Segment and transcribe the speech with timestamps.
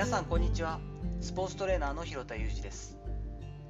[0.00, 0.80] 皆さんこんにちは。
[1.20, 2.96] スポーツトレーナーの広田裕二です。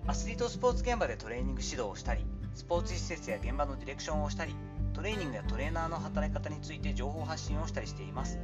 [0.07, 4.55] アスリートスポーツ現場でトレーニング指導をしたりスポーツ施設や現場のディレクションをしたり
[4.95, 8.39] トレーニングやトレーナーの働き方について情報発信をしたりしています。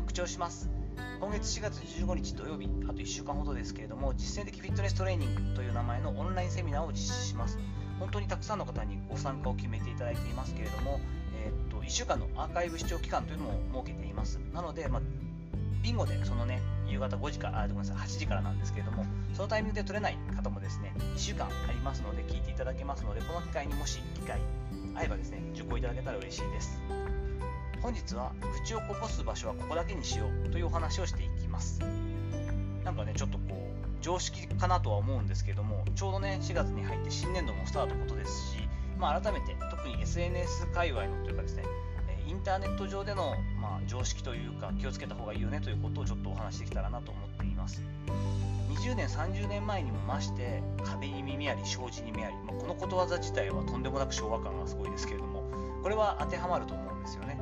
[0.00, 0.68] 復調します。
[1.18, 7.58] 今月4月15日土曜日あと1週間ほどですけれども実践的フィットネストレーニングという名前のオンラインセミナーを実施します。
[7.98, 11.00] 本当にたくさんの方にご参加を決めていただいていますけれども、
[11.42, 14.38] えー、っと1週間のアーカイブ視聴期間というのも設けています。
[14.52, 15.29] なので、まあ
[15.82, 24.40] ビンゴでそのね、夕方5時から、あ、ごめんなさい、8時からなんですけれども、そのタイミングで取れない方もですね、1週間ありますので、聞いていただけますので、この機会にもし機会
[24.94, 26.80] 合えばですね、受講いただけたら嬉しいです。
[27.82, 28.32] 本日は、
[28.64, 31.80] 口をこぼす場所はここだけにしようというお話をしていきます。
[32.84, 33.70] なんかね、ちょっとこう、
[34.02, 38.58] 常識かなとは思うんですけども、ちょうどね、4月に入って新年度もスタートことですし、
[38.98, 41.64] まあ、改めて、特に SNS 界隈のというかですね、
[42.30, 47.82] インターネット上での、まあ、常識というか気をつけた方がいいよねということをちょっとお話しできたらなと思っています。
[48.68, 55.42] 20年30年前にも増して壁に耳あり障子に目あり、まあ、このことわざ自体はとんでもなく昭和感がすごいですけれども
[55.82, 57.36] これは当てはまると思うんですよね。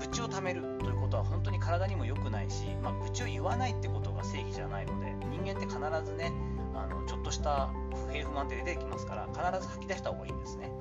[0.00, 6.32] 愚痴をためるということは本当に体にも良くないし、まあ、愚痴を言わないってことが正義じゃないので人間って必ずね
[6.74, 7.70] あのちょっとした
[8.06, 10.72] 不平不満って出てきますから必ず吐き出した方がいいんですね。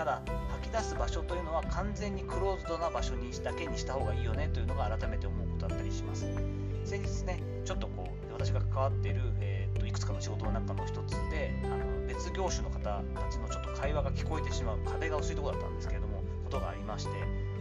[0.00, 6.24] ただ吐き出す場所というのは完全にクローズドな場所にだけにした方がいいよねというのが改めて思うことだったりします。
[6.86, 17.10] 先日ねちょっとこう私が関わっている、えー、といくつかの仕事の中の一つであの別業種の方たちのちょっと会話が聞こえてしまう壁が薄いところだったんですけれどもことがありまして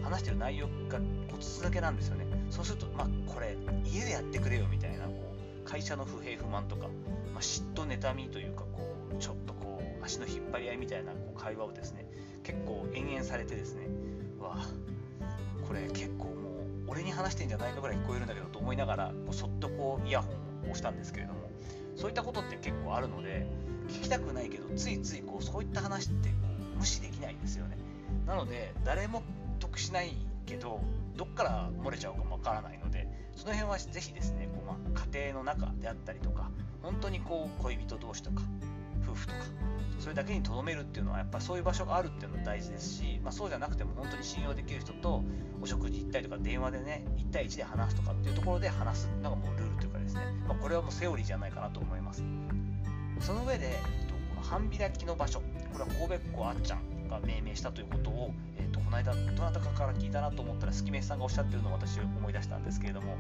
[0.02, 2.26] 話してる内容が骨続けなんですよね。
[2.50, 6.88] そうするとまあこれ家でやってくれよみたいなこう会社の不平不満とか、
[7.34, 12.10] まあ、嫉妬妬みというかこうちょっとこう足の引っ張り合いみたいなこう会話をですね
[12.50, 13.88] 結構延々されてですね
[14.40, 14.58] わ
[15.68, 16.34] これ結構もう
[16.88, 21.40] 俺に話してんじゃないかぐらい聞こえるんだけどと思いながらこうそっとこうイヤホンを押したんですけれども
[21.96, 23.46] そういったことって結構あるので
[23.90, 26.36] 聞きたくないけどついついこうそういった話ってこ
[26.76, 27.78] う無視できないんですよね。
[28.26, 29.22] なので誰も
[29.60, 30.14] 得しない
[30.48, 30.82] けど
[31.16, 36.50] どっから漏れちゃうかもわからないのでその辺はぜひですねこう、まあ、家庭の中であったりとか
[36.82, 38.42] 本当にこう恋人同士とか
[39.12, 39.40] 夫婦とか
[40.00, 45.24] それだけにとどめるっていうのはやっぱそういう場所があるっていうのは大事ですし、まあ、そうじゃなくても本当に信用できる人と
[45.62, 49.10] お食事行ったりとか電話でね1対1で話すとかっていうところで話す。
[49.22, 52.24] のがもうルールというかですね、まあ、これはもうセオリーじゃないかなと思います。
[53.20, 55.42] その上で、えっと、この半開きの場所。
[55.74, 63.18] これは神戸っ子あっちゃんが命名したということを、えっと、この間どなたかから聞いたなと思ったらスキメスさんがおっしゃってるのを私思い出したんですけれども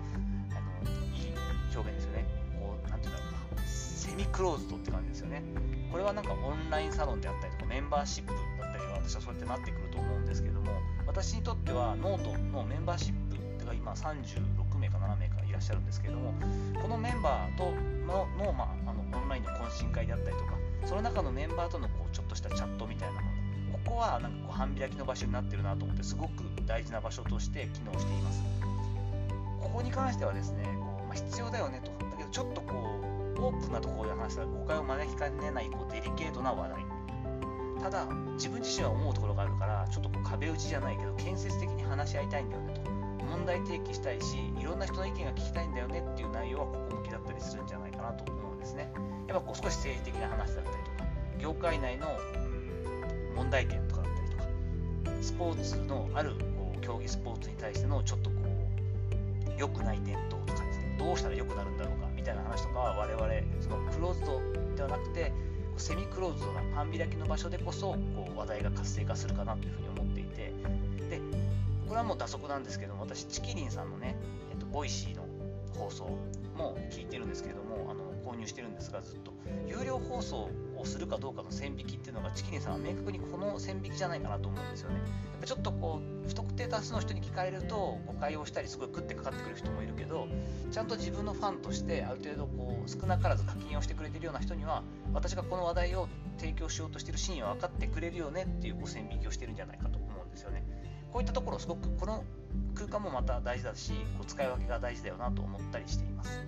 [0.51, 1.33] あのいい
[1.75, 2.25] 表現ですよね。
[2.59, 3.61] こうなんていうんだろうな。
[3.67, 5.43] セミクローズドって感じですよね。
[5.91, 10.71] これはなんかオンラインサロンであったりとかメンバーシップだったりは私はそうやってなってくると思うんですけども
[11.07, 13.13] 私にとってはノートのメンバーシッ
[13.59, 16.33] プが今36名か7名かいらっしゃるんですけども
[16.81, 17.71] このメンバーと
[18.05, 20.53] のの、まあ、あのオンラインの懇親会であったりとか
[20.85, 23.39] その中のメンバーとのこうちょっとしたチャットみたいなもの。
[23.85, 28.43] ここはなんかこう半開きの場所になってるなと思ってすごく大事な場所として機能しています。
[29.61, 31.91] ここに関してはですねこう、まあ、必要だよねと。
[32.05, 36.85] だけどちょっとこうオープンなところで話したら誤解を招きかねないこうデリケートな話題。
[37.81, 42.91] ただ自分自身は思うところがあるからちょっとこう壁打ちじゃないけど建設的に話し合いたいんだよねと。
[43.29, 48.91] 問題提起したいしいろんな人の意見が聞きたいんだよねっていう内容はここ向きだったりするんじゃないかなと思うんですね。
[49.27, 52.07] やっぱこう少し政治的な話だったりとか業界内の
[53.35, 54.43] 問題点とかだったりとか
[55.21, 58.35] スポーツのあるこう競技スポーツに対してのちょっとこ
[59.55, 60.97] う良くない伝統とかですね。
[60.99, 62.08] どうしたら良くなるんだろうか。
[62.29, 63.27] たいな話とかは我々
[63.61, 64.41] そのクローズド
[64.75, 65.33] ではなくて
[65.77, 70.53] セミクローズドな半開きの場所でこそこう話題が活性化するかなというふうに思っていて。
[71.09, 71.19] で
[71.87, 74.15] これはもう蛇足なんですけども私ちきりんさんのね、
[74.51, 75.25] えっと、 Voicy の
[75.75, 76.19] 放送
[76.59, 79.33] も聞いてるんですけれどもあの購入してるんですがずっと
[79.65, 84.97] 有料放送をするかどうかの線引きっていうのがチキリンさんは明確にこの線引きじゃないかなと思うんですよね。
[84.97, 85.05] やっ
[85.41, 90.27] ぱちょっとこう不特定多数の人に聞かれると誤解をしたりすごい食ってかかってくる人もいるけど
[90.71, 94.83] ちゃんと自分のファンとしてある程度こう少なからず課金をしてくれてるような人には
[95.13, 96.07] 私がこの話題を
[96.37, 100.63] 提供しようとしてる真意は分かってくれるよねっていうこう線引きをしてるんじゃないかと思うんですよね。
[101.11, 102.23] こういったところすごくこの
[102.75, 106.41] 空間もまた大事だしこう使い分けが大事だよなと思ったりしています。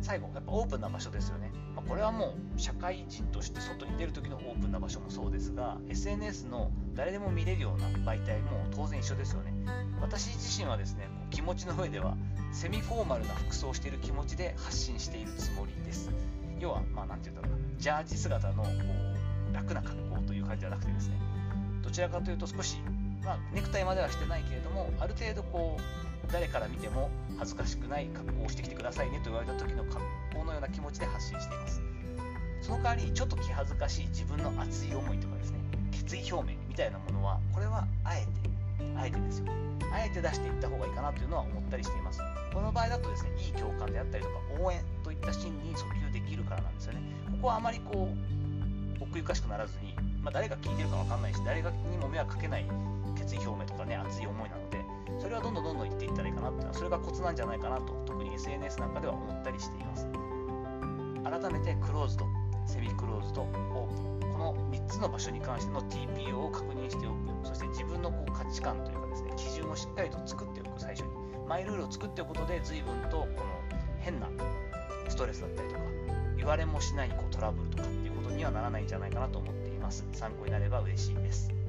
[0.00, 9.54] 最後やっぱオープンな場所ですよね、まあ、これはもう社会人として外に出る時のオープンな場所もそうですが SNS の誰でも見れるような媒体も当然一緒ですよね。
[10.02, 12.18] 私自身はですね気持ちの上では
[12.52, 16.10] セミフォーマルな服装をしている気持ちで発信しているつもりです。
[16.60, 17.64] 要はまあ何て言うんだろうな。
[17.78, 18.68] ジャージ姿のこ
[19.50, 21.16] う楽な格好という感じではなくてですね。
[21.82, 22.76] どちらかというと少し
[23.24, 30.00] まあ、ネクタイまではしてないけれどもある程度こう誰から見ても恥ずかしくない格好をしてきてくださいねと言われた時の格
[30.34, 31.82] 好のような気持ちで発信しています。
[32.60, 35.58] その代わりちょっと気恥ずかしい自分の熱い思いとかですね
[35.90, 38.28] 決意表明みたいなものはこれはあえて
[38.96, 39.46] あえてですよ。
[39.92, 42.20] あえて出していった方がいいかなというのは思ったりしています。
[42.52, 47.00] この場合だとですねいい共感であったりとか応援といった心理に訴求できるからなんですよね。
[47.32, 48.08] ここはあまりこ
[49.00, 52.64] う奥ゆかしくならずに、まあ、誰が聞いてるか分かんないし誰にも迷惑かけない
[53.14, 54.84] 決意表明とかね熱い思いなので
[55.20, 60.06] それはどんどんどんどん言っていったらいいかなっていうのはそれがコツなんじゃないかなと特に SNS なんかでは思ったりしています。
[61.24, 62.26] 改めてクローズド
[62.66, 63.68] セミクローズドオープン
[64.32, 67.46] この3つの場所に関しての TPO を確認しておく。
[67.46, 71.24] そして自分のこう価値観というかですね基準をしっかりと作っておく最初に。
[71.46, 73.28] マイルールを作っておくことで随分とこの
[73.98, 74.28] 変な
[75.08, 75.80] ストレスだったりとか
[76.36, 80.04] 言われもしないこうトラブルとかっていうことにはならないんじゃないかなと思っています。
[80.12, 81.63] 参考になれば嬉しいです。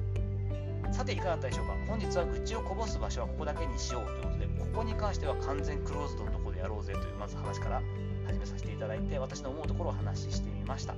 [0.92, 1.74] さていかがだったでしょうか？
[1.86, 7.82] 本日は愚痴をこぼす場所はここだけにしようということでここに関しては完全クローズドのところでやろうぜというまず話から
[8.26, 10.94] 始めさせていただいて私の思うところを話してみました。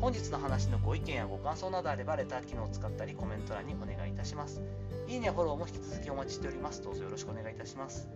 [0.00, 4.60] 本日の話のご意見やご感想などあればレター機能を使ったりコメント欄にお願いいたします。
[5.06, 6.82] いいねやフォローも引き続きお待ちしております。
[6.82, 8.08] どうぞよろしくお願いいたします。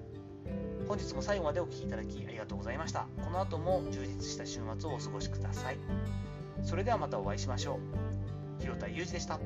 [0.89, 3.07] 本日も最後までお聴きいただきありがとうございました。
[3.25, 5.79] この後も充実した週末をお過ごしください。
[6.63, 7.79] それではまたお会いしましょ
[8.59, 8.63] う。
[8.63, 9.41] 広田裕二でした。